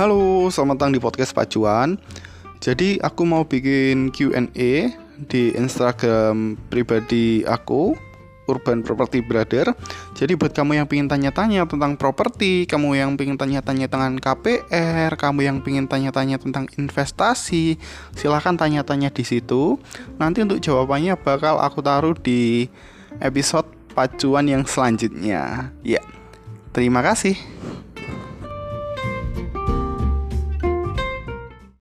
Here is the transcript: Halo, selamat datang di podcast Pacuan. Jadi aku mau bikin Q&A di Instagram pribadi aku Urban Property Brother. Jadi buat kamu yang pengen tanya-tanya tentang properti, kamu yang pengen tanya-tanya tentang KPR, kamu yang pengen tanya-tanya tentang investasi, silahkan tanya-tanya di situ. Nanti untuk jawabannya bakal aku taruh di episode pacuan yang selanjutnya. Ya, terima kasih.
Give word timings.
Halo, 0.00 0.48
selamat 0.48 0.80
datang 0.80 0.96
di 0.96 1.00
podcast 1.04 1.36
Pacuan. 1.36 2.00
Jadi 2.56 2.96
aku 3.04 3.20
mau 3.28 3.44
bikin 3.44 4.08
Q&A 4.08 4.96
di 5.28 5.52
Instagram 5.52 6.56
pribadi 6.72 7.44
aku 7.44 7.92
Urban 8.48 8.80
Property 8.80 9.20
Brother. 9.20 9.76
Jadi 10.16 10.40
buat 10.40 10.56
kamu 10.56 10.80
yang 10.80 10.88
pengen 10.88 11.04
tanya-tanya 11.04 11.68
tentang 11.68 12.00
properti, 12.00 12.64
kamu 12.64 12.96
yang 12.96 13.12
pengen 13.20 13.36
tanya-tanya 13.36 13.92
tentang 13.92 14.16
KPR, 14.16 15.12
kamu 15.20 15.40
yang 15.44 15.60
pengen 15.60 15.84
tanya-tanya 15.84 16.40
tentang 16.40 16.64
investasi, 16.80 17.76
silahkan 18.16 18.56
tanya-tanya 18.56 19.12
di 19.12 19.20
situ. 19.20 19.76
Nanti 20.16 20.40
untuk 20.40 20.64
jawabannya 20.64 21.20
bakal 21.20 21.60
aku 21.60 21.84
taruh 21.84 22.16
di 22.16 22.72
episode 23.20 23.68
pacuan 23.92 24.48
yang 24.48 24.64
selanjutnya. 24.64 25.76
Ya, 25.84 26.00
terima 26.72 27.04
kasih. 27.04 27.36